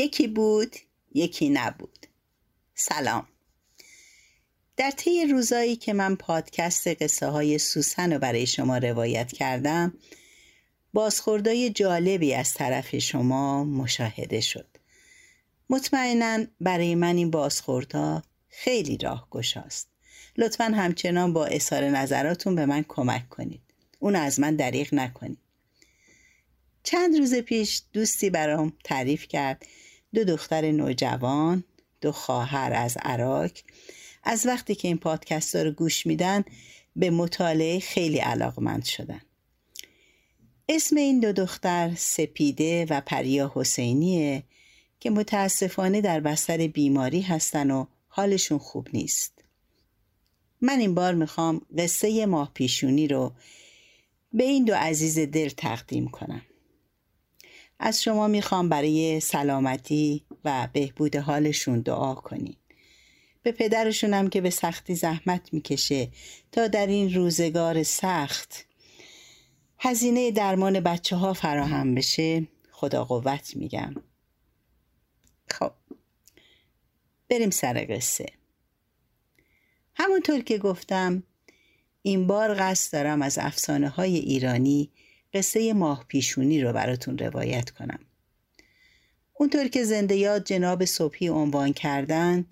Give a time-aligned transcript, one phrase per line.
[0.00, 0.76] یکی بود
[1.14, 2.06] یکی نبود.
[2.74, 3.28] سلام.
[4.76, 9.94] در طی روزایی که من پادکست قصه های سوسن رو برای شما روایت کردم
[10.92, 14.66] بازخوردهای جالبی از طرف شما مشاهده شد.
[15.70, 19.88] مطمئنا برای من این بازخوردها خیلی راه گشاست
[20.36, 23.62] لطفا همچنان با اظهار نظراتون به من کمک کنید.
[23.98, 25.38] اون از من دریغ نکنید.
[26.82, 29.66] چند روز پیش دوستی برام تعریف کرد
[30.14, 31.64] دو دختر نوجوان
[32.00, 33.50] دو خواهر از عراق.
[34.24, 36.44] از وقتی که این پادکست رو گوش میدن
[36.96, 39.20] به مطالعه خیلی علاقمند شدن.
[40.68, 44.42] اسم این دو دختر سپیده و پریا حسینیه
[45.00, 49.44] که متاسفانه در بستر بیماری هستن و حالشون خوب نیست.
[50.60, 53.32] من این بار می‌خوام قصه ماه پیشونی رو
[54.32, 56.42] به این دو عزیز دل تقدیم کنم.
[57.82, 62.56] از شما می‌خوام برای سلامتی و بهبود حالشون دعا کنین.
[63.42, 66.08] به پدرشونم که به سختی زحمت می‌کشه
[66.52, 68.66] تا در این روزگار سخت
[69.78, 73.94] هزینه درمان بچه ها فراهم بشه خدا قوت میگم.
[75.50, 75.72] خب
[77.28, 78.26] بریم سر قصه.
[79.94, 81.22] همونطور که گفتم
[82.02, 84.90] این بار قصد دارم از افسانه های ایرانی
[85.34, 87.98] قصه ماه پیشونی رو براتون روایت کنم.
[89.34, 92.44] اونطور که زنده یاد جناب صبحی عنوان کردن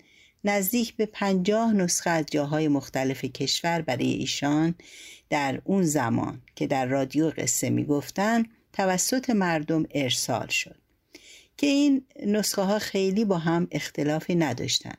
[0.43, 4.75] نزدیک به پنجاه نسخه از جاهای مختلف کشور برای ایشان
[5.29, 10.75] در اون زمان که در رادیو قصه می‌گفتن توسط مردم ارسال شد.
[11.57, 14.95] که این نسخه ها خیلی با هم اختلافی نداشتن.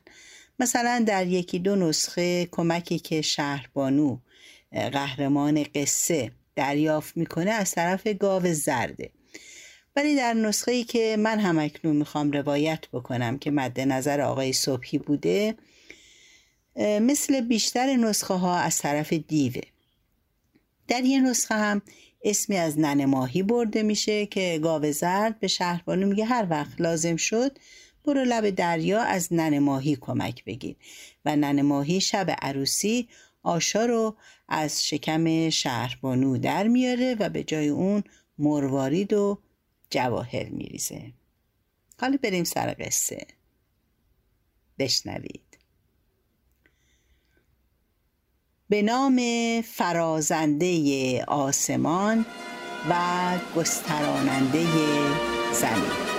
[0.59, 4.17] مثلا در یکی دو نسخه کمکی که شهربانو
[4.71, 9.11] قهرمان قصه دریافت می‌کنه از طرف گاو زرده.
[9.95, 14.53] ولی در نسخه ای که من هم اکنون می‌خوام روایت بکنم که مد نظر آقای
[14.53, 15.55] صبحی بوده
[16.77, 19.61] مثل بیشتر نسخه ها از طرف دیوه.
[20.87, 21.81] در یه نسخه هم
[22.23, 27.15] اسمی از ننه ماهی برده میشه که گاو زرد به شهربانو میگه هر وقت لازم
[27.15, 27.57] شد
[28.05, 30.75] برو لب دریا از ننه ماهی کمک بگیر.
[31.25, 33.07] و ننه ماهی شب عروسی
[33.43, 34.15] آشا رو
[34.53, 38.03] از شکم شهربانو در میاره و به جای اون
[38.37, 39.37] مروارید و
[39.89, 41.13] جواهر میریزه.
[41.99, 43.27] حالا بریم سر قصه.
[44.79, 45.57] بشنوید.
[48.69, 49.21] به نام
[49.61, 52.25] فرازنده آسمان
[52.89, 54.65] و گستراننده
[55.53, 56.10] زمین.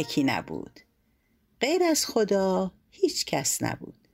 [0.00, 0.80] یکی نبود.
[1.60, 4.08] غیر از خدا هیچ کس نبود.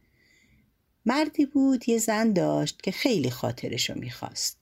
[1.07, 4.59] مردی بود یه زن داشت که خیلی خاطرشو می‌خواست.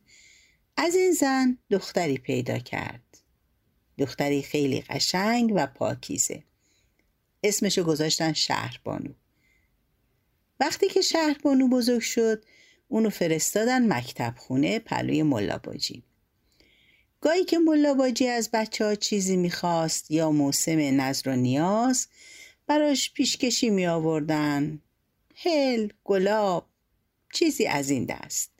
[0.77, 3.19] از این زن دختری پیدا کرد.
[3.99, 6.45] دختری خیلی قشنگ و پاکیزه.
[7.43, 9.13] اسمشو گذاشتن شهربانو
[10.61, 12.45] وقتی که شهربانو بزرگ شد
[12.89, 16.03] اونو فرستادن مکتب خونه پلوی ملاباجی
[17.25, 22.09] گاهی که ملاباجی از بچه ها چیزی می‌خواست یا موسم نظر و نیاز
[22.67, 24.83] براش پیشکشی می آوردن
[25.37, 26.67] هل، گلاب
[27.35, 28.51] چیزی از این دست.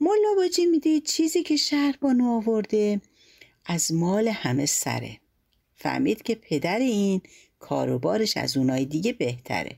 [0.00, 3.00] ملاباجی می‌دید چیزی که شهر بانو آورده
[3.64, 5.20] از مال همه سره.
[5.74, 7.20] فهمید که پدر این
[7.58, 9.76] کاروبارش از اونای دیگه بهتره.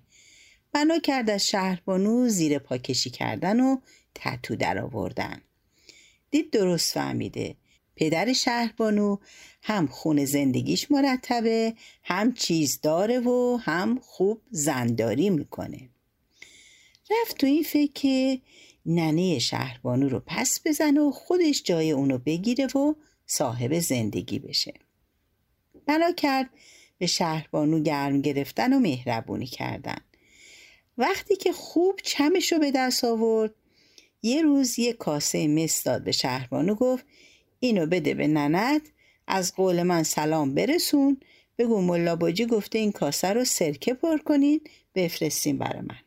[0.72, 3.76] بنا کرد از شهربانو زیر پاکشی کردن و
[4.14, 5.42] تتو در آوردن
[6.30, 7.56] دید درست فهمیده.
[7.96, 9.16] پدر شهربانو
[9.62, 15.88] هم خون زندگیش مرتبه هم چیز داره و هم خوب زنداری می‌کنه.
[17.10, 18.40] رفت تو این فکر که
[18.86, 22.94] ننه شهربانو رو پس بزنه و خودش جای اونو بگیره و
[23.26, 24.74] صاحب زندگی بشه.
[25.86, 26.50] بنا کرد
[26.98, 29.98] به شهربانو گرم گرفتن و مهربونی کردن.
[30.98, 33.54] وقتی که خوب چمش رو به دست آورد
[34.22, 37.04] یه روز یه کاسه مس داد به شهربانو گفت
[37.60, 38.82] اینو بده به ننت
[39.26, 41.20] از قول من سلام برسون.
[41.58, 44.60] بگو ملاباجی گفته این کاسه رو سرکه پر کنین
[44.94, 45.98] بفرستین برای من.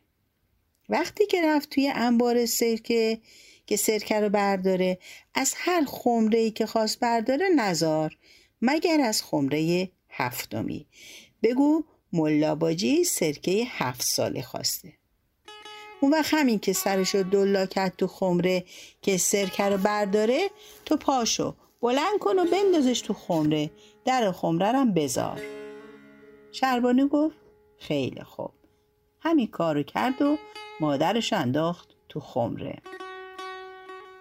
[0.88, 3.20] وقتی که رفت توی انبار سرکه
[3.66, 4.98] که سرکه رو برداره
[5.34, 8.16] از هر خمره ای که خواست برداره نزار
[8.62, 10.86] مگر از خمره هفتمی.
[11.42, 14.99] بگو ملاباجی سرکه هفت ساله خواسته.
[16.00, 18.64] اون وقت همین که سرشو دلا کرد تو خمره
[19.02, 20.50] که سرکه رو برداره
[20.86, 23.70] تو پاشو بلند کن و بندازش تو خمره.
[24.04, 25.40] در خمره رم بذار.
[26.52, 27.36] شهربانو گفت
[27.78, 28.50] خیلی خوب.
[29.20, 30.36] همین کارو کرد و
[30.80, 32.78] مادرش انداخت تو خمره.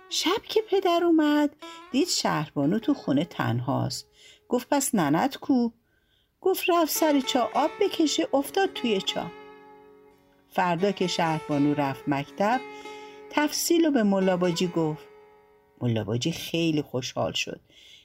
[0.10, 1.56] شب که پدر اومد
[1.92, 4.08] دید شهربانو تو خونه تنهاست.
[4.50, 5.70] گفت پس ننت کو؟
[6.42, 9.32] گفت رفت سر چا آب بکشه افتاد توی چا.
[10.50, 12.62] فردا که شهربانو رفت مکتب
[13.30, 15.08] تفصیل رو به ملاباجی گفت.
[15.82, 17.60] ملاباجی خیلی خوشحال شد.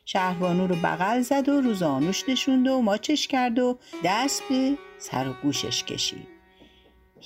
[0.04, 5.32] شهربانو رو بغل زد و روزانوش نشوند و ماچش کرد و دست به سر و
[5.42, 6.28] گوشش کشید.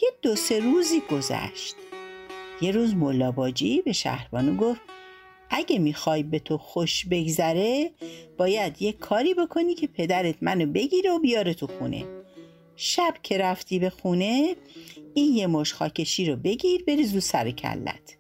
[0.03, 1.77] یه دو سه روزی گذشت.
[2.61, 4.81] یه روز ملاباجی به شهربانو گفت
[5.51, 7.91] اگه می‌خوای به تو خوش بگذره
[8.39, 12.05] باید یه کاری بکنی که پدرت منو بگیره و بیاره تو خونه.
[12.81, 14.57] شب که رفتی به خونه
[15.15, 18.17] این یه مش خاکشی رو بگیر بریز رو سر کلت.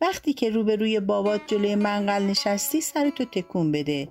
[0.00, 4.08] وقتی که روبروی بابات جلوی منقل نشستی سرتو تکون بده.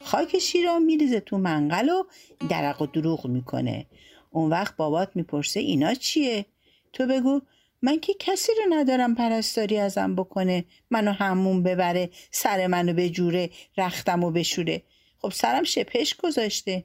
[0.00, 2.04] خاکشی را میریزه تو منقل و
[2.48, 3.86] درق و دروغ می‌کنه.
[4.30, 6.46] اون وقت بابات می‌پرسه اینا چیه؟
[6.92, 7.40] تو بگو
[7.82, 14.24] من که کسی رو ندارم پرستاری ازم بکنه منو همون ببره سر منو بجوره رختم
[14.24, 14.82] و بشوره.
[15.18, 16.84] خب سرم شپش گذاشته.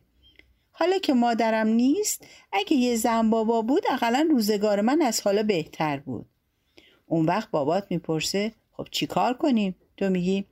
[0.79, 5.97] حالا که مادرم نیست اگه یه زن بابا بود اقلا روزگار من از حالا بهتر
[5.97, 6.25] بود.
[7.05, 10.45] اون وقت بابات می‌پرسه خب چی کار کنیم؟ تو میگی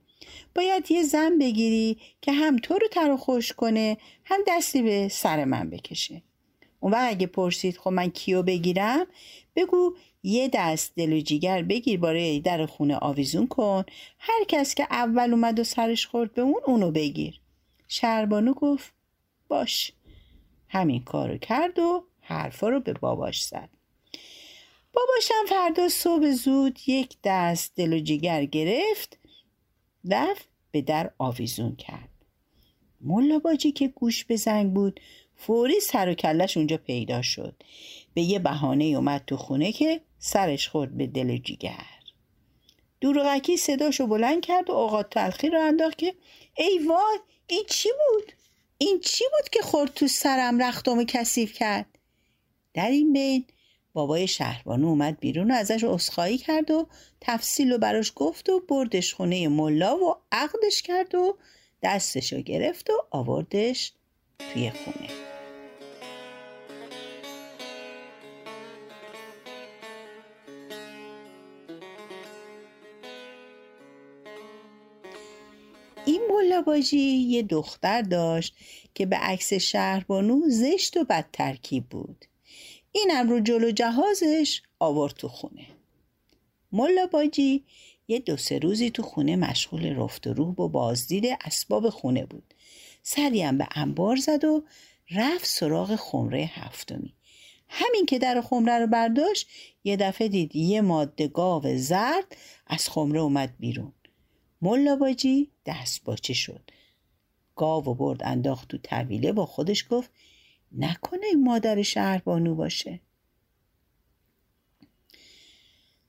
[0.54, 5.44] باید یه زن بگیری که هم تو رو تر خوش کنه هم دستی به سر
[5.44, 6.22] من بکشه.
[6.80, 9.06] اون وقت اگه پرسید خب من کیو بگیرم؟
[9.56, 13.84] بگو یه دست دل و جیگر بگیر باره در خونه آویزون کن.
[14.18, 17.40] هر کس که اول اومد و سرش خورد به اون اونو بگیر.
[17.88, 18.92] شربانو گفت
[19.48, 19.92] باش.
[20.68, 23.68] همین کارو کرد و حرفا رو به باباش زد.
[24.92, 29.18] باباشم فردا صبح زود یک دست دل و جگر گرفت
[30.10, 32.08] رفت به در آویزون کرد.
[33.00, 35.00] ملا باجی که گوش به زنگ بود
[35.36, 37.62] فوری سر و کلش اونجا پیدا شد.
[38.14, 41.86] به یه بهانه اومد تو خونه که سرش خورد به دل جیگر
[43.00, 46.14] دروغکی صداشو بلند کرد و اوقات تلخی رو انداخت که
[46.56, 48.32] ای وای این چی بود؟
[48.78, 51.86] این چی بود که خورد تو سرم رختمو کثیف کرد؟
[52.74, 53.44] در این بین
[53.92, 56.86] بابای شهربانو اومد بیرون و ازش اسخایی کرد و
[57.20, 61.38] تفصیل رو براش گفت و بردش خونه ملا و عقدش کرد و
[61.82, 63.92] دستش رو گرفت و آوردش
[64.38, 65.37] توی خونه
[76.30, 78.54] ملا باجی یه دختر داشت
[78.94, 82.24] که به عکس شهربانو زشت و بد ترکیب بود.
[82.92, 85.66] اینم رو جلو جهازش آورد تو خونه.
[86.72, 87.64] ملا باجی
[88.08, 92.54] یه دو سه روزی تو خونه مشغول رفت و روح و بازدید اسباب خونه بود.
[93.02, 94.64] سریم به انبار زد و
[95.10, 97.14] رفت سراغ خمره هفتمی.
[97.68, 99.48] همین که در خمره رو برداشت
[99.84, 102.36] یه دفعه دید یه ماده گاو زرد
[102.66, 103.92] از خمره اومد بیرون.
[104.62, 106.70] ملا باجی دست باچه شد.
[107.56, 110.10] گاو و برد انداخت تو طویله با خودش گفت
[110.72, 113.00] نکنه این مادر شهربانو باشه.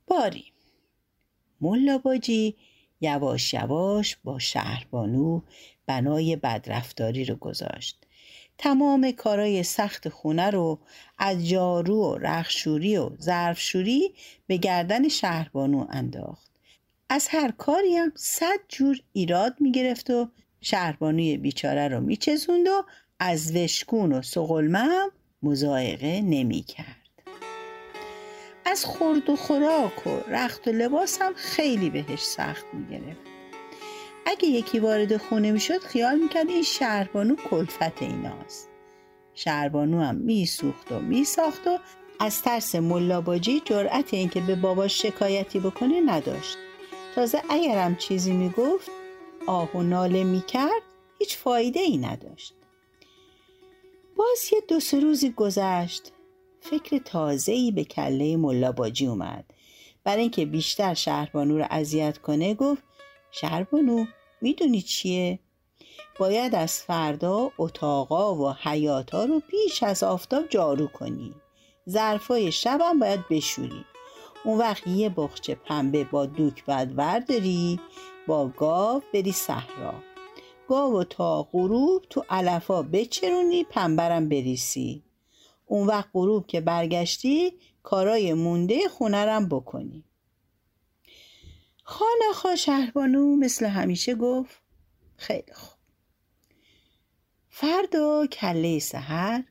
[0.07, 0.45] باری.
[1.61, 2.55] ملا باجی
[3.01, 5.41] یواش یواش با شهربانو
[5.85, 8.05] بنای بدرفتاری رو گذاشت.
[8.57, 10.79] تمام کارای سخت خونه رو
[11.17, 14.13] از جارو و رخشوری و ظرفشوری
[14.47, 16.48] به گردن شهربانو انداخت.
[17.09, 20.29] از هر کاری هم صد جور ایراد می‌گرفت و
[20.61, 22.85] شهربانوی بیچاره رو میچزوند و
[23.19, 25.11] از وشکون و سغلمه هم
[25.43, 26.95] مزایقه نمی کرد.
[28.65, 33.21] از خورد و خوراک و رخت و لباس هم خیلی بهش سخت می گرفت.
[34.25, 38.69] اگه یکی وارد خونه می شد خیال می کرد این شهربانو کلفت ایناست.
[39.33, 41.79] شهربانو هم می سوخت و می ساخت و
[42.19, 46.57] از ترس ملاباجی جرأت اینکه به باباش شکایتی بکنه نداشت.
[47.15, 48.91] تازه اگرم چیزی می گفت
[49.47, 50.81] آه و ناله می کرد
[51.19, 52.53] هیچ فایده ای نداشت.
[54.17, 56.11] باز یه دو سه روزی گذشت.
[56.61, 59.45] فکر تازه‌ای به کله ملا باجی اومد.
[60.03, 62.83] برای اینکه بیشتر شهربانو رو اذیت کنه گفت
[63.31, 64.05] شهربانو
[64.41, 65.39] می‌دونی چیه؟
[66.19, 71.35] باید از فردا اتاقا و حیاتا رو بیش از آفتاب جارو کنی.
[71.89, 73.85] ظرفای شبم باید بشوری.
[74.43, 77.79] اون وقت یه بخچه پنبه با دوک باید ورداری
[78.27, 79.93] با گاو بری صحرا.
[80.67, 85.03] گاو تا غروب تو علفا بچرونی پنبرم بریسی.
[85.65, 87.53] اون وقت غروب که برگشتی
[87.83, 90.03] کارای مونده خونرم بکنی.
[91.83, 94.61] خانه شهربانو مثل همیشه گفت
[95.17, 95.79] خیلی خوب.
[97.49, 99.43] فردا کله سحر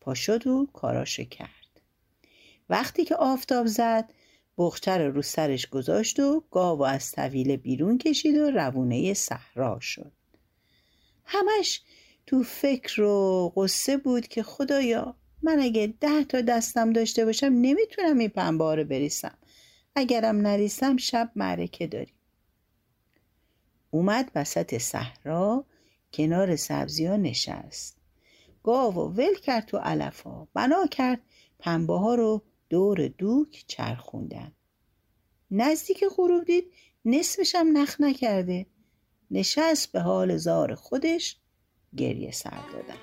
[0.00, 1.80] پا شد و کاراشو کرد.
[2.68, 4.12] وقتی که آفتاب زد
[4.58, 10.12] بختر رو سرش گذاشت و گاو از طویل بیرون کشید و روونه صحرا شد.
[11.24, 11.82] همش
[12.26, 18.18] تو فکر و قصه بود که خدایا من اگه ده تا دستم داشته باشم نمی‌تونم
[18.18, 19.38] این پنبه رو بریسم.
[19.96, 22.14] اگرم نریسم شب معرکه داریم.
[23.90, 25.64] اومد وسط صحرا
[26.12, 27.96] کنار سبزی ها نشست.
[28.62, 30.48] گاو و ول کرد تو علف ها.
[30.54, 31.20] بنا کرد
[31.58, 34.52] پنبه ها رو دور دوک چرخوندن.
[35.50, 36.72] نزدیک غروب دید
[37.04, 38.66] نصفشم نخ نکرده.
[39.30, 41.36] نشست به حال زار خودش
[41.96, 42.98] گریه سر دادن.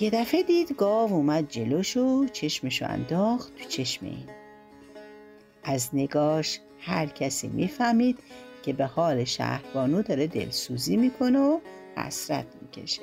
[0.00, 4.28] یه دفعه دید گاو اومد جلوش و چشمشو انداخت تو چشم این.
[5.64, 8.18] از نگاش هر کسی می‌فهمید
[8.62, 11.58] که به حال شهربانو داره دلسوزی می‌کنه و
[11.96, 13.02] حسرت می‌کشه.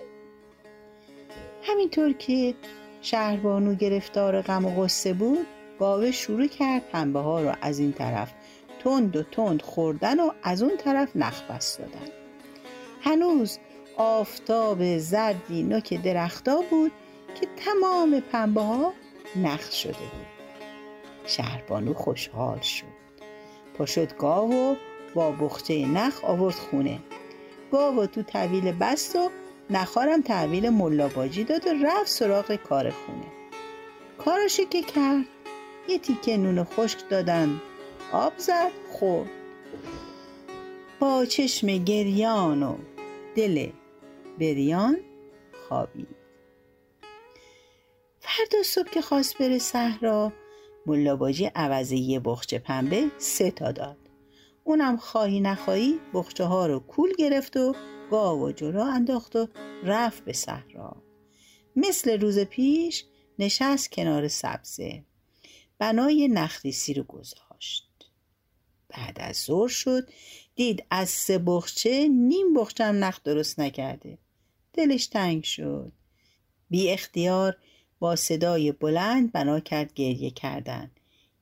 [1.63, 2.55] همینطور که
[3.01, 5.47] شهربانو گرفتار غم و غصه بود
[5.79, 8.33] گاوه شروع کرد پنبه ها رو از این طرف
[8.83, 12.07] تند و تند خوردن و از اون طرف نخ بست دادن.
[13.01, 13.59] هنوز
[13.97, 16.91] آفتاب زردی نوک درختا بود
[17.41, 18.93] که تمام پنبه ها
[19.35, 20.27] نخ شده بود.
[21.25, 22.85] شهربانو خوشحال شد.
[23.77, 24.75] پاشد گاو و
[25.17, 26.99] با بخچه نخ آورد خونه.
[27.71, 29.29] گاو تو طویل بست و
[29.69, 33.25] نخارم تحویل ملاباجی داد و رفت سراغ کار خونه.
[34.17, 35.25] کارشو که کرد
[35.89, 37.61] یه تیکه نون خشک دادن
[38.11, 39.29] آب زد خورد.
[40.99, 42.77] با چشم گریان و
[43.35, 43.69] دل
[44.39, 44.97] بریان
[45.67, 46.15] خوابید.
[48.19, 50.33] فردا صبح که خواست بره صحرا
[50.85, 54.06] ملاباجی عوض یه بخچه پنبه سه تا داد.
[54.67, 57.75] اونم خواهی نخواهی بخچه ها رو کول گرفت و
[58.11, 59.47] گاو و جلو انداخت و
[59.83, 61.03] رفت به صحرا.
[61.75, 63.05] مثل روز پیش
[63.39, 65.03] نشست کنار سبزه.
[65.79, 67.89] بنای نخریسی رو گذاشت.
[68.89, 70.09] بعد از ظهر شد
[70.55, 74.17] دید از سه بخچه نیم بخچه هم نخ درست نکرده.
[74.73, 75.91] دلش تنگ شد.
[76.69, 77.57] بی اختیار
[77.99, 80.91] با صدای بلند بنا کرد گریه کردن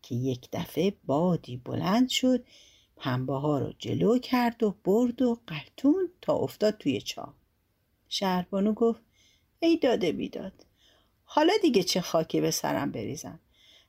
[0.02, 2.46] که یک دفعه بادی بلند شد
[2.98, 7.36] پنبه رو جلو کرد و برد و قلتون تا افتاد توی چاه
[8.10, 9.02] شهربانو گفت
[9.60, 10.66] ای داده بیداد
[11.24, 13.40] حالا دیگه چه خاکی به سرم بریزم؟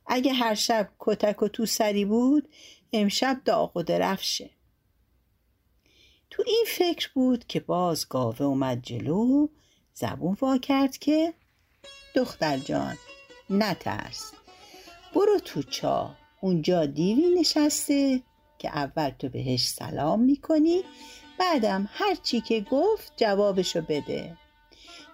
[0.07, 2.49] اگه هر شب کتک و تو سری بود
[2.93, 4.51] امشب داغ و درفشه.
[6.31, 9.49] تو این فکر بود که باز گاوه اومد جلو
[9.95, 11.35] زبون وا کرد که
[12.15, 12.97] دختر جان
[13.51, 14.33] نترس
[15.15, 18.23] برو تو چاه اونجا دیوی نشسته
[18.59, 20.83] که اول تو بهش سلام می‌کنی
[21.39, 24.37] بعدم هر چی که گفت جوابشو بده.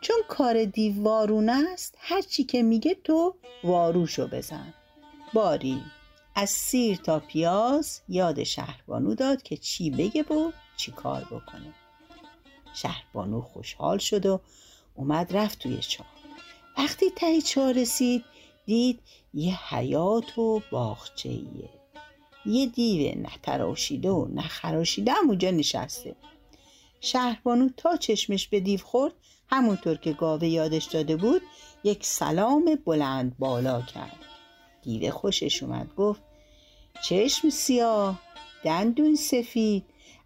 [0.00, 3.34] چون کار دیو وارونه است هر چی که میگه تو
[3.64, 4.74] واروشو بزن.
[5.34, 5.82] باری
[6.34, 11.74] از سیر تا پیاز یاد شهربانو داد که چی بگه و چی کار بکنه.
[12.74, 14.40] شهربانو خوشحال شد و
[14.94, 16.06] اومد رفت توی چاه
[16.78, 18.24] وقتی ته چاه رسید
[18.66, 19.00] دید
[19.34, 21.28] یه حیات و باغچه
[22.46, 26.16] یه دیو نتراشیده و نخراشیده هم اونجا نشسته.
[27.00, 29.12] شهربانو تا چشمش به دیو خورد
[29.50, 31.42] همونطور که گاوه یادش داده بود
[31.84, 34.18] یک سلام بلند بالا کرد.
[34.82, 36.22] دیوه خوشش اومد گفت
[37.02, 38.20] چشم سیاه
[38.64, 39.84] دندون سفید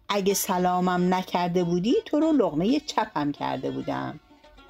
[0.09, 4.19] اگه سلامم نکرده بودی تو رو لغمه چپم کرده بودم.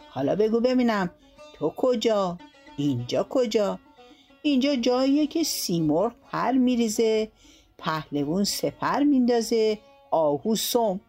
[0.10, 1.10] حالا بگو ببینم
[1.54, 2.38] تو کجا؟
[2.78, 3.80] اینجا کجا؟
[4.48, 7.32] اینجا جاییه که سیمرغ پر میریزه
[7.78, 9.80] پهلوون سپر میندازه
[10.12, 11.00] آهو سم.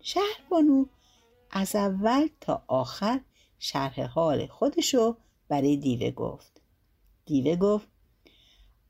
[0.00, 0.86] شهربانو
[1.50, 3.20] از اول تا آخر
[3.58, 5.16] شرح حال خودشو
[5.48, 6.60] برای دیوه گفت.
[7.26, 7.88] دیوه گفت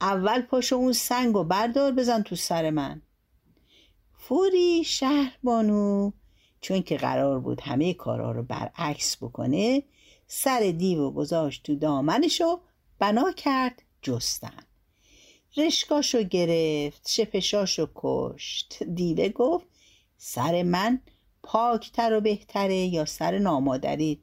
[0.00, 3.02] اول پاشو اون سنگ و بردار بزن تو سر من.
[4.14, 6.10] فوری شهربانو
[6.60, 9.82] چون که قرار بود همه کارا رو برعکس بکنه
[10.26, 12.60] سر دیو و گذاشت تو دامنشو
[12.98, 14.62] بنا کرد جستن.
[15.56, 18.82] رشکاشو گرفت شپشاشو کشت.
[18.82, 19.66] دیوه گفت
[20.16, 21.00] سر من
[21.42, 24.22] پاکتر و بهتره یا سر نامادری؟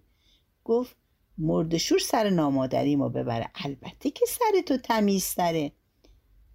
[0.63, 0.95] گفت
[1.37, 3.49] مردشور سر نامادری ما ببره.
[3.55, 5.71] البته که سر تو تمیزتره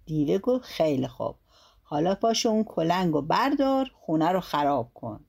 [0.05, 1.35] دیوه گفت خیلی خوب.
[1.83, 5.25] حالا پاشو اون کلنگ و بردار خونه رو خراب کن.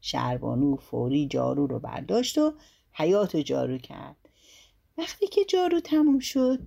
[0.00, 2.52] شهربانو فوری جارو رو برداشت و
[2.92, 4.19] حیات جارو کرد.
[5.00, 6.58] وقتی که جارو تموم شد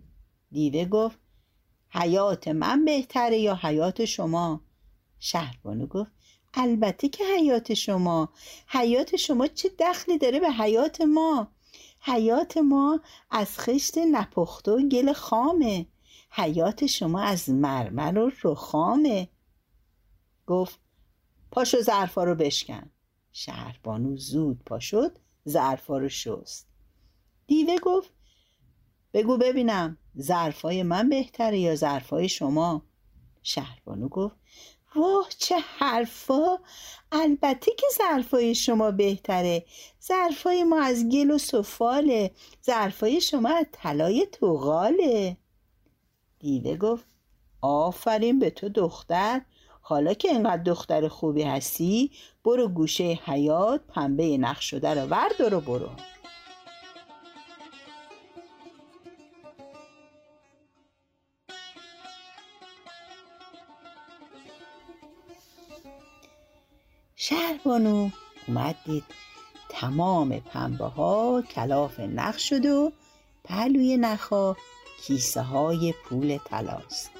[0.51, 1.19] دیوه گفت
[1.89, 4.61] حیات من بهتره یا حیات شما؟
[5.19, 6.11] شهربانو گفت
[6.53, 8.29] البته که حیات شما.
[8.67, 11.47] حیات شما چه دخلی داره به حیات ما؟
[11.99, 12.99] حیات ما
[13.31, 15.85] از خشت نپخته و گل خامه.
[16.29, 19.29] حیات شما از مرمر و رخامه.
[20.47, 20.79] گفت
[21.51, 22.89] پاشو ظرفا رو بشکن.
[23.31, 26.67] شهربانو زود پا شد ظرفا رو شست.
[27.47, 28.13] دیوه گفت
[29.13, 32.81] بگو ببینم ظرفای من بهتره یا ظرفای شما؟
[33.43, 34.35] شهربانو گفت
[34.95, 36.57] واه چه حرفا!
[37.11, 39.65] البته که ظرفای شما بهتره.
[40.07, 42.31] ظرفای ما از گل و سفاله.
[42.65, 45.37] ظرفای شما از طلای توغاله
[46.39, 47.05] دیوه گفت
[47.61, 49.41] آفرین به تو دختر.
[49.81, 52.11] حالا که اینقدر دختر خوبی هستی
[52.45, 55.89] برو گوشه حیات پنبه نقش شده رو وردار و برو.
[67.25, 68.09] شهربانو
[68.47, 69.03] اومد دید
[69.69, 72.91] تمام پنبه ها کلاف نخ شده و
[73.43, 74.55] پهلوی نخا
[75.01, 77.11] کیسه های پول تلاست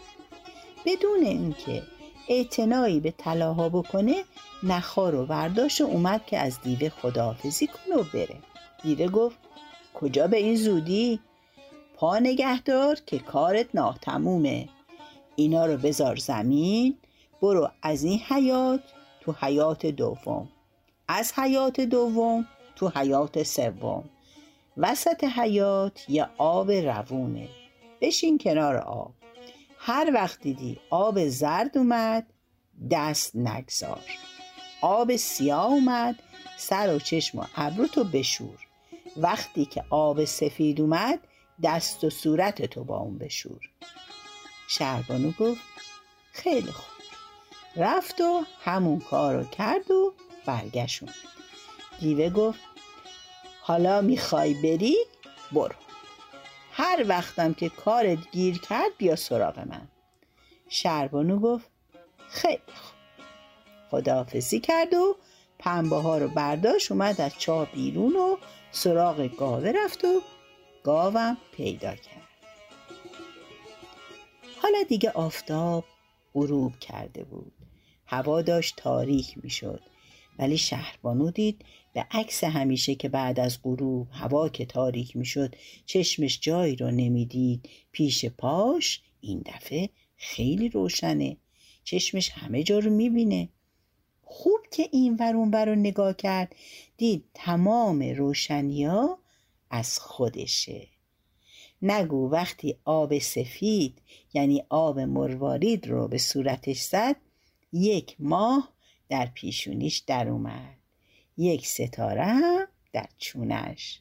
[0.86, 1.84] بدون اینکه
[2.30, 4.24] اعتنایی به طلاها بکنه
[4.64, 8.38] نخا رو برداشت و اومد که از دیوه خداحافظی کنه و بره.
[8.84, 9.38] دیوه گفت
[9.94, 11.20] کجا به این زودی؟
[11.96, 14.70] پا نگهدار که کارت ناتمومه.
[15.36, 16.98] اینا رو بذار زمین
[17.42, 18.82] برو از این حیات
[19.26, 20.50] تو حیات دوم.
[21.08, 24.10] از حیات دوم تو حیات سوم.
[24.78, 27.50] وسط حیات یه آب روونه.
[28.02, 29.14] بشین کنار آب.
[29.78, 32.28] هر وقت دیدی آب زرد اومد
[32.92, 34.02] دست نگذار.
[34.82, 36.16] آب سیاه اومد
[36.58, 38.68] سر و چشم و ابروتو بشور.
[39.18, 41.20] وقتی که آب سفید اومد
[41.64, 43.70] دست و صورتتو با اون بشور.
[44.68, 45.62] شهربانو گفت
[46.32, 46.93] خیلی خوب.
[47.76, 50.14] رفت و همون کار رو کرد و
[50.46, 51.10] برگشون
[52.00, 52.60] دیوه گفت
[53.62, 54.98] حالا می‌خوای بری؟
[55.52, 55.76] برو.
[56.72, 59.88] هر وقتم که کارت گیر کرد بیا سراغ من.
[60.70, 61.70] شربانو گفت
[62.28, 62.94] خیلی خوب.
[63.92, 65.16] خداحافظی کرد و
[65.60, 68.38] پنبه ها رو برداشت اومد از چاه بیرون و
[68.72, 70.22] سراغ گاوه رفت و
[70.84, 72.28] گاوم پیدا کرد.
[74.62, 75.86] حالا دیگه آفتاب
[76.34, 77.54] غروب کرده بود.
[78.06, 79.82] هوا داشت تاریک می‌شد.
[80.40, 86.40] ولی شهربانو دید به عکس همیشه که بعد از غروب هوا که تاریک می‌شد چشمش
[86.40, 87.70] جایی رو نمی‌دید.
[87.92, 91.38] پیش پاش این دفعه خیلی روشنه.
[91.84, 93.50] چشمش همه جا رو می‌بینه.
[94.24, 96.56] خوب که این ورون رو نگاه کرد.
[96.98, 99.20] دید تمام روشنیا
[99.70, 100.88] از خودشه.
[101.82, 104.02] نگو وقتی آب سفید
[104.34, 107.16] یعنی آب مروارید رو به صورتش زد
[107.74, 108.74] یک ماه
[109.10, 110.78] در پیشونیش در اومد.
[111.38, 114.00] یک ستاره هم در چونش.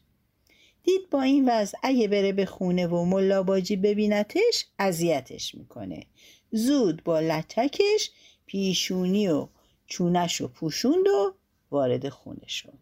[0.82, 6.06] دید با این وضع اگه بره به خونه و ملاباجی ببینتش اذیتش می‌کنه.
[6.50, 8.10] زود با لچکش
[8.46, 9.48] پیشونی و
[9.86, 11.34] چونش رو پوشوند و
[11.70, 12.78] وارد خونه شد.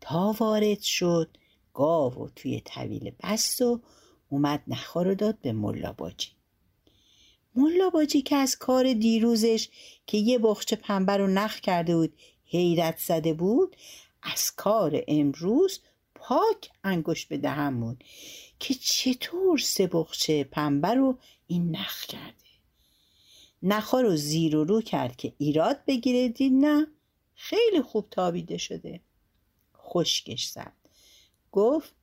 [0.00, 1.36] تا وارد شد
[1.74, 3.80] گاو و توی طویل بست و
[4.28, 6.35] اومد نخا رو داد به ملاباجی
[7.56, 9.68] ملا باجی که از کار دیروزش
[10.06, 12.12] که یه بخچه پنبه رو نخ کرده بود
[12.44, 13.76] حیرت زده بود
[14.22, 15.80] از کار امروز
[16.14, 18.04] پاک انگوش به دهم بود
[18.60, 22.46] که چطور سه بخچه پنبه رو این نخ کرده؟
[23.62, 26.86] نخا رو زیر و رو کرد که ایراد بگیره دید نه
[27.34, 29.00] خیلی خوب تابیده شده.
[29.76, 30.72] خشکش زد.
[31.52, 31.94] گفت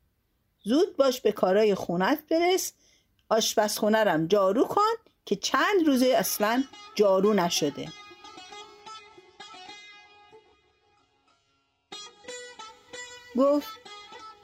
[0.63, 2.73] زود باش به کارای خونت برس
[3.29, 6.63] آشپزخونه رم جارو کن که چند روزه اصلا
[6.95, 7.89] جارو نشده.
[13.37, 13.67] گفت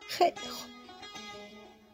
[0.08, 0.70] خیلی خوب.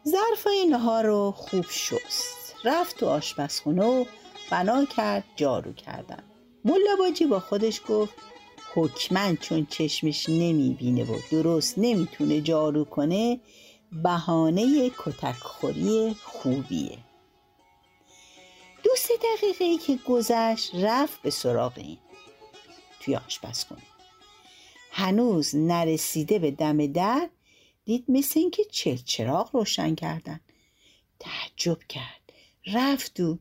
[0.08, 2.54] ظرف اینها رو خوب شست.
[2.64, 4.04] رفت تو آشپزخونه و
[4.50, 6.22] بنا کرد جارو کردن.
[6.64, 8.14] ملا باجی با خودش گفت
[8.74, 13.40] حکمن چون چشمش نمی‌بینه و درست نمی‌تونه جارو کنه
[13.92, 16.98] بهانه کتکخوری خوبیه.
[16.98, 17.05] دو
[18.96, 21.98] سه دقیقه ای که گذشت رفت به سراغ این.
[23.00, 23.82] توی آشپزخونه
[24.90, 27.28] هنوز نرسیده به دم در
[27.84, 30.40] دید مثل اینکه چه چراغ روشن کردن.
[31.18, 32.32] تعجب کرد.
[32.66, 33.38] رفت و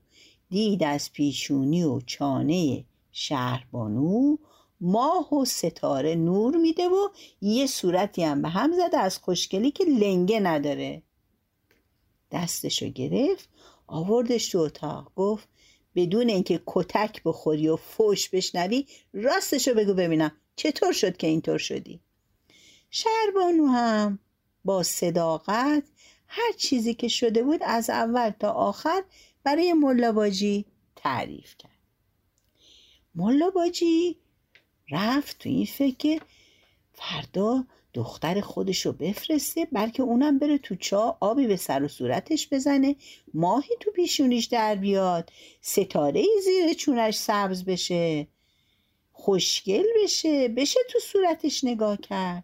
[0.50, 4.38] دید از پیشونی و چانه شهربانو
[4.82, 7.10] ماه و ستاره نور میده و
[7.42, 11.04] یه صورتی هم به هم زده از خوشگلی که لنگه نداره.
[12.32, 13.50] دستشو گرفت
[13.88, 15.12] آوردش تو اتاق.
[15.16, 15.48] گفت
[15.96, 20.32] بدون اینکه کتک بخوری و فوش بشنوی راستشو بگو ببینم.
[20.56, 22.00] چطور شد که اینطور شدی؟
[22.90, 24.20] شهربانو هم
[24.66, 25.84] با صداقت
[26.28, 29.04] هر چیزی که شده بود از اول تا آخر
[29.44, 31.72] برای ملاباجی تعریف کرد.
[33.16, 34.18] ملاباجی
[34.92, 36.22] رفت تو این فکر
[36.94, 42.96] فردا دختر خودشو بفرسته بلکه اونم بره تو چا آبی به سر و صورتش بزنه
[43.34, 45.32] ماهی تو پیشونیش در بیاد
[45.62, 48.28] ستاره ای زیر چونش سبز بشه
[49.12, 52.44] خوشگل بشه بشه تو صورتش نگاه کرد.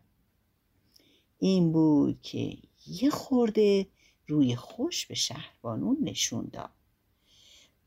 [1.39, 3.87] این بود که یه خورده
[4.27, 6.80] روی خوش به شهربانون نشون داد.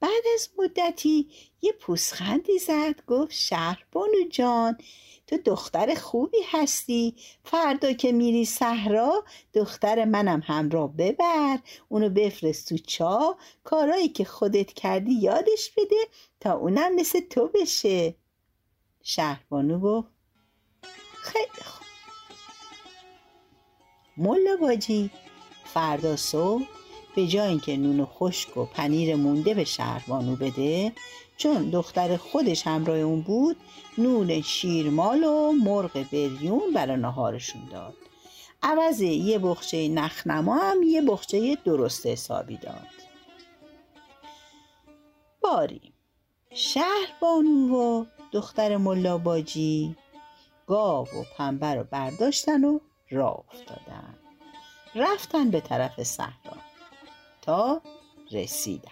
[0.04, 1.28] بعد از مدتی
[1.62, 4.78] یه پوسخندی زد گفت شهربانو جان
[5.26, 7.16] تو دختر خوبی هستی.
[7.44, 11.58] فردا که میری صحرا دختر منم همراه ببر.
[11.88, 13.36] اونو بفرست تو چا.
[13.64, 16.08] کارایی که خودت کردی یادش بده
[16.40, 18.14] تا اونم مثل تو بشه.
[19.02, 20.08] شهربانو گفت
[21.14, 21.86] خیلی خوب.
[24.16, 25.10] ملا باجی
[25.64, 26.83] فردا صبح.
[27.16, 30.92] به جای اینکه نون خشک و پنیر مونده به شهربانو بده
[31.36, 33.56] چون دختر خودش همراه اون بود
[33.98, 37.94] نون شیرمال و مرغ بریون برای نهارشون داد.
[38.62, 42.88] عوض یه بخچه نخنما هم یه بخچه درست حسابی داد.
[45.40, 45.92] باری.
[46.54, 49.96] شهربانو و دختر ملاباجی
[50.66, 52.78] گاو و پنبه رو برداشتن و
[53.10, 54.14] راه افتادن.
[54.94, 56.73] رفتن به طرف صحرا.
[57.44, 57.82] تا
[58.32, 58.90] رسیدن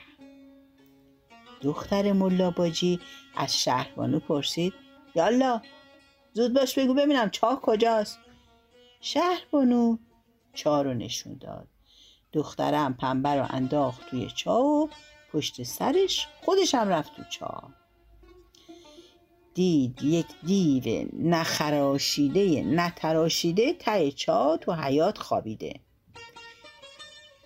[1.63, 3.01] دختر ملاباجی
[3.37, 4.75] از شهربانو پرسید
[5.15, 5.63] یالا
[6.33, 8.19] زود باش بگو ببینم چاه کجاست؟
[9.01, 9.97] شهربانو
[10.55, 11.69] چاه رو نشون داد.
[12.33, 14.89] دخترم پنبه رو انداخت توی چاه و
[15.33, 17.73] پشت سرش خودش هم رفت تو چاه.
[19.55, 25.81] دید یک دیو نخراشیده نتراشیده ته چاه تو حیات خوابیده.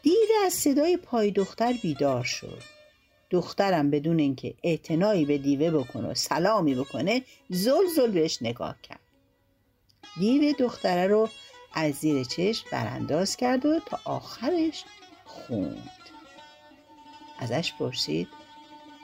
[0.07, 2.63] دیو از صدای پای دختر بیدار شد.
[3.31, 9.01] دخترم بدون اینکه اعتنایی به دیوه بکنه و سلامی بکنه زل زل بهش نگاه کرد.
[10.19, 11.29] دیو دختره رو
[11.75, 14.85] از زیر چشم برانداز کرد و تا آخرش
[15.25, 15.91] خوند.
[17.39, 18.29] ازش پرسید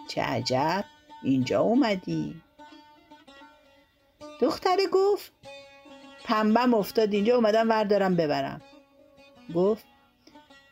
[0.08, 0.84] چه عجب
[1.22, 2.42] اینجا اومدی؟
[4.40, 5.32] دختره گفت
[6.24, 8.60] پنبم افتاد اینجا اومدم وردارم ببرم.
[9.54, 9.91] گفت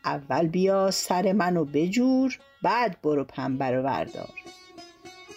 [0.05, 4.33] اول بیا سر منو بجور بعد برو پنبه رو وردار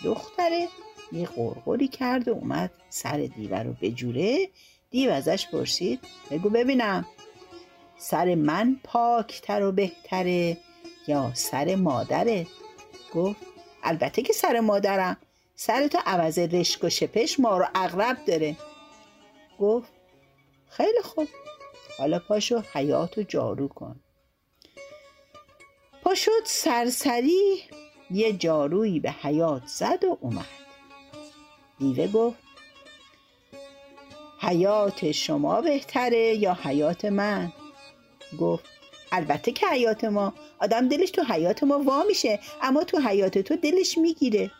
[0.05, 0.68] دختره
[1.12, 4.48] یه قرقری کرد و اومد سر دیوه رو بجوره.
[4.90, 6.00] دیو ازش پرسید
[6.31, 7.07] بگو ببینم
[7.96, 10.57] سر من پاکتر و بهتره
[11.07, 12.46] یا سر مادره؟
[13.14, 13.40] گفت
[13.83, 15.16] البته که سر مادرم
[15.55, 18.57] سر تو عوض رشک و شپش ما رو اغرب داره.
[19.59, 19.92] گفت
[20.68, 21.29] خیلی خوب
[21.98, 24.00] حالا پاشو حیاتو جارو کن.
[26.05, 27.62] پا شد سرسری
[28.11, 30.47] یه جارویی به حیات زد و اومد.
[31.79, 32.38] دیوه گفت
[34.40, 37.53] حیات شما بهتره یا حیات من؟
[38.40, 38.64] گفت
[39.12, 43.57] البته که حیات ما آدم دلش تو حیات ما وا میشه اما تو حیات تو
[43.57, 44.51] دلش می‌گیره.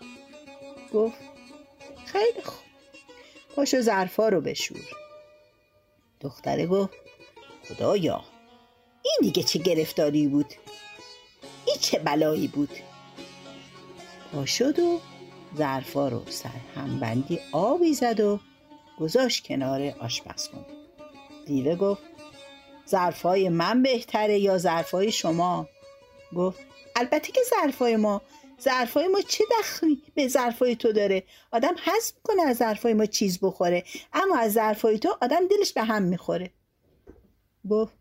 [0.95, 1.19] گفت
[2.07, 2.65] خیلی خوب
[3.57, 4.89] پاشو ظرفا رو بشور.
[6.21, 6.95] دختره گفت
[7.69, 8.25] خدایا
[9.03, 10.55] این دیگه چه گرفتاری بود؟
[11.81, 12.71] چه بلایی بود؟
[14.33, 15.01] پا شد و
[15.57, 18.41] ظرفا رو سرهمبندی آبی زد و
[19.01, 20.65] گذاشت کنار آشپزخونه
[21.47, 22.03] دیوه گفت
[22.89, 25.69] ظرفای من بهتره یا ظرفای شما؟
[26.37, 26.61] گفت
[26.97, 28.23] البته که ظرفای ما.
[28.63, 33.39] ظرفای ما چه دخلی به ظرفای تو داره؟ آدم حس کنه از ظرفای ما چیز
[33.43, 36.51] بخوره اما از ظرفای تو آدم دلش به هم می‌خوره.
[37.71, 37.93] گفت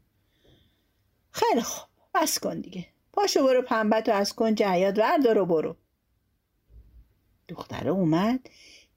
[1.31, 2.92] خیلی خوب بس کن دیگه.
[3.13, 5.75] پاشو برو پنبت از کنج حیات وردار و برو.
[7.47, 8.49] دختره اومد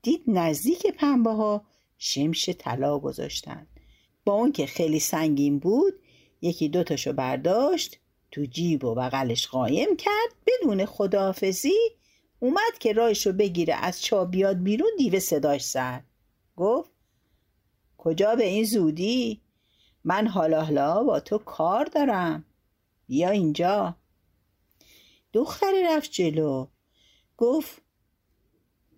[0.02, 1.64] دید نزدیک پنبه ها
[1.98, 3.66] شمش طلا گذاشتن.
[4.24, 5.94] با اون که خیلی سنگین بود
[6.40, 8.00] یکی دوتاشو برداشت
[8.31, 10.35] تو جیب و بغلش قایم کرد.
[10.46, 11.79] بدون خداحافظی
[12.40, 16.05] اومد که رایشو بگیره از چا بیاد بیرون دیوه صداش زد.
[16.57, 16.90] گفت
[17.98, 19.40] کجا به این زودی؟
[20.05, 22.44] من حالا حالا با تو کار دارم.
[23.07, 23.96] بیا اینجا.
[25.37, 26.66] دختر رفت جلو.
[27.37, 27.83] گفت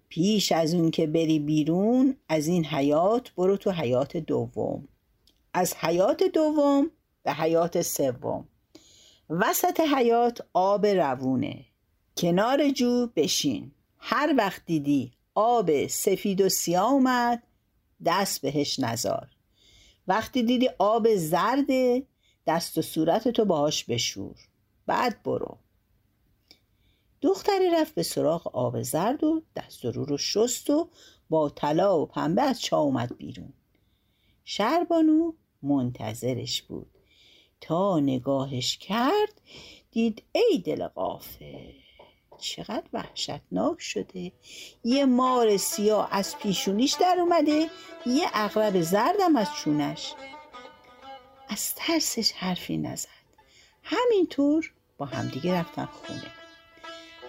[0.09, 4.89] پیش از اون که بری بیرون از این حیات برو تو حیات دوم.
[5.55, 6.91] از حیات دوم
[7.23, 8.49] به حیات سوم.
[9.31, 11.65] وسط حیات آب روونه.
[12.17, 13.71] کنار جو بشین.
[13.99, 17.43] هر وقت دیدی آب سفید و سیاه اومد
[18.05, 19.29] دست بهش نزار.
[20.09, 22.03] وقتی دیدی آب زرده
[22.47, 24.37] دست و صورتتو باهاش بشور.
[24.87, 25.59] بعد برو.
[27.23, 30.89] دختری رفت به سراغ آب زرد و دست رو رو شست و
[31.31, 33.53] با طلا و پنبه از چا اومد بیرون.
[34.45, 36.91] شربانو منتظرش بود.
[37.61, 39.41] تا نگاهش کرد
[39.91, 41.75] دید ای دل قافه
[42.39, 44.33] چقدر وحشتناک شده.
[44.85, 47.71] یه مار سیاه از پیشونیش در اومده
[48.07, 50.15] یه اغرب زردم از چونش.
[51.49, 53.09] از ترسش حرفی نزد.
[53.83, 56.38] همینطور با همدیگه رفتن خونه.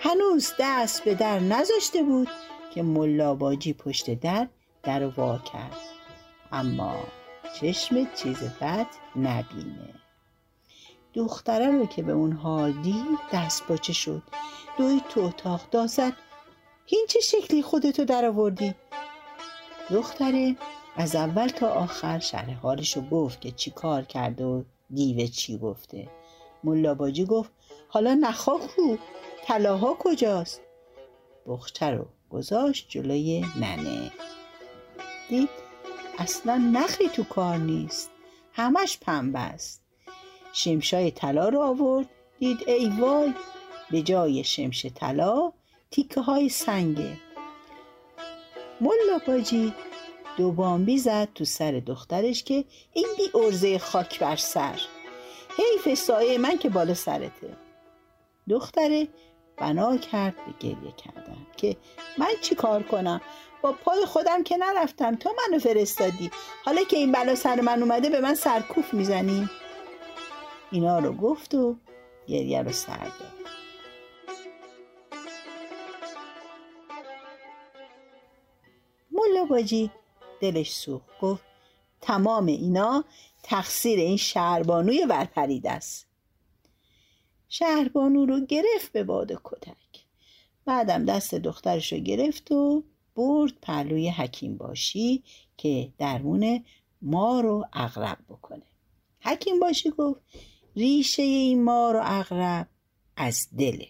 [0.02, 2.28] هنوز دست به در نذاشته بود
[2.74, 4.48] که ملاباجی پشت در
[4.84, 5.78] در وا کرد.
[6.52, 6.96] اما
[7.60, 9.94] چشم چیز بد نبینه.
[11.14, 14.24] دختره رو که به اون حال دید دست باچه شد.
[14.78, 16.14] دوی تو اتاق دازد
[16.86, 18.76] این چه شکلی خودتو در آوردی؟
[19.90, 20.56] دختره
[20.96, 25.58] از اول تا آخر شرح حالش رو گفت که چی کار کرده و دیوه چی
[25.58, 26.10] گفته.
[26.64, 27.52] ملاباجی گفت
[27.88, 28.98] حالا نخوا کو.
[29.50, 30.62] طلاها کجاست؟
[31.48, 34.12] بخچه رو گذاشت جلوی ننه.
[35.30, 35.50] دید
[36.18, 38.12] اصلا نخی تو کار نیست.
[38.54, 39.82] همش پنبه است.
[40.54, 42.10] شمشای طلا رو آورد.
[42.40, 43.34] دید ای وای
[43.92, 45.52] به جای شمش طلا
[45.92, 47.18] تیکه های سنگه.
[48.82, 49.74] ملا باجی
[50.38, 54.82] دو بامبی زد تو سر دخترش که این بی ارزه خاک بر سر.
[55.58, 57.58] حیف سایه من که بالا سرته.
[58.50, 59.08] دختره
[59.62, 61.78] بنا کرد به گریه کردن که
[62.18, 63.22] من چی کار کنم؟
[63.62, 65.16] با پای خودم که نرفتم.
[65.16, 66.32] تو منو فرستادی.
[66.66, 69.50] حالا که این بلا سر من اومده به من سرکوف می‌زنی.
[70.72, 71.76] اینا رو گفت و
[72.28, 73.34] گریه رو سر داد
[79.12, 79.92] ملا باجی
[80.42, 81.20] دلش سوخت.
[81.22, 81.44] گفت
[82.02, 83.04] تمام اینا
[83.44, 86.09] تقصیر این شهربانوی ورپرید است.
[87.50, 90.06] شهربانو رو گرفت به باد کتک.
[90.66, 92.84] بعدم دست دخترش رو گرفت و
[93.16, 95.24] برد پهلوی حکیم باشی
[95.58, 96.64] که درمون
[97.02, 98.66] ما رو اغرب بکنه.
[99.20, 100.22] حکیم باشی گفت
[100.76, 102.68] ریشه این مار و اغرب
[103.18, 103.88] از دله.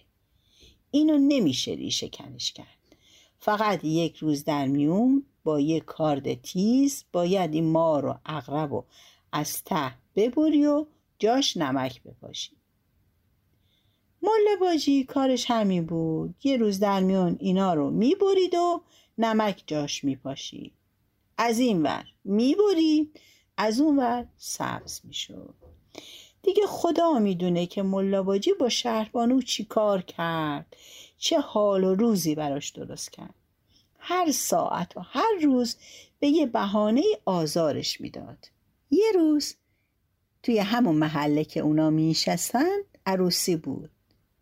[0.91, 2.95] اینو نمیشه ریشه کنش کرد.
[3.39, 8.84] فقط یک روز در میون با یک کارد تیز باید این مار و اغرب و
[9.32, 10.86] از ته ببری و
[11.19, 12.59] جاش نمک بپاشی.
[14.21, 16.36] مله باجی کارش همین بود.
[16.43, 18.82] یه روز در میون اینا رو می‌برید و
[19.17, 20.73] نمک جاش میپاشید.
[21.38, 23.19] از این ور می‌برید
[23.58, 25.53] از اون ور سبز می‌شد.
[26.43, 30.75] دیگه خدا می‌دونه که ملاباجی با شهربانو چی کار کرد.
[31.17, 33.34] چه حال و روزی براش درست کرد.
[33.99, 35.75] هر ساعت و هر روز
[36.19, 38.49] به یه بهانه آزارش می‌داد.
[38.91, 39.55] یه روز
[40.43, 43.89] توی همون محله که اونا میشستن عروسی بود.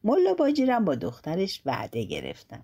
[0.07, 2.63] ملا باجیرم با دخترش وعده گرفتن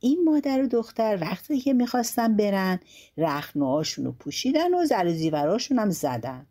[0.00, 2.80] این مادر و دختر وقتی که می‌خواستن برن
[3.16, 6.46] رخنهاشون رو پوشیدن و زر زیوراشون هم زدن.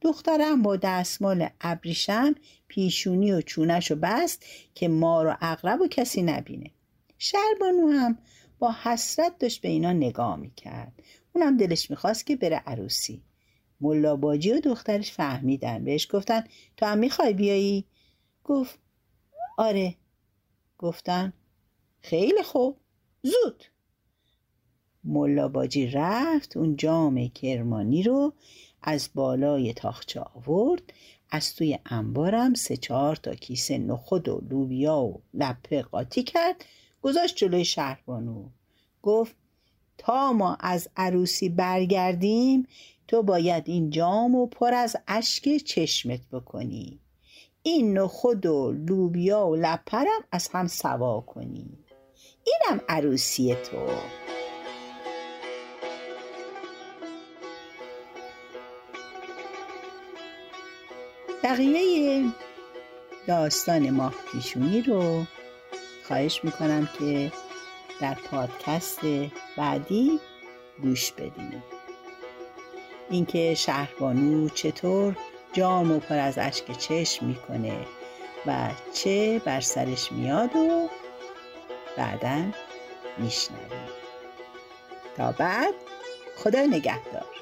[0.00, 2.34] دخترم با دستمال ابریشم
[2.68, 4.44] پیشونی و چونش رو بست
[4.74, 6.70] که مار و اقرب و کسی نبینه.
[7.18, 8.18] شربانو هم
[8.58, 10.92] با حسرت داشت به اینا نگاه می‌کرد.
[11.32, 13.22] اونم دلش می‌خواست که بره عروسی.
[13.80, 15.84] ملا باجی و دخترش فهمیدن.
[15.84, 16.44] بهش گفتن
[16.76, 17.86] تو هم می‌خوای بیایی؟
[18.50, 18.78] گفت
[19.58, 19.94] آره.
[20.78, 21.32] گفتن
[22.00, 22.76] خیلی خوب.
[23.22, 23.64] زود.
[25.04, 28.32] ملا باجی رفت اون جام کرمانی رو
[28.82, 30.82] از بالای تاخچه آورد.
[31.30, 36.64] از توی انبارم سه چهار تا کیسه نخود و لوبیا و لپه قاطی کرد.
[37.02, 38.48] گذاشت جلوی شهربانو
[39.02, 39.36] گفت
[39.98, 42.66] تا ما از عروسی برگردیم
[43.08, 47.00] تو باید این جام و پر از اشک چشمت بکنی.
[47.62, 51.78] این نخود و لوبیا و لپرم از هم سوا کنی.
[52.44, 53.86] اینم عروسی تو.
[61.42, 62.24] بقیه
[63.26, 64.14] داستان ماه
[64.86, 65.24] رو
[66.06, 67.32] خواهش می‌کنم که
[68.00, 69.00] در پادکست
[69.56, 70.20] بعدی
[70.82, 71.62] گوش بدین.
[73.10, 75.16] اینکه شهربانو چطور
[75.52, 77.86] جام و پر از اشک چشم می‌کنه
[78.46, 80.88] و چه بر سرش میاد و
[81.96, 82.42] بعدا
[83.18, 83.88] میشنویم
[85.16, 85.74] تا بعد
[86.36, 87.39] خدا نگهدار.